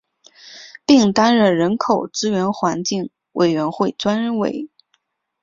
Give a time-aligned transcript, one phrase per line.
[0.83, 4.67] 并担任人口资源环境委员会专委。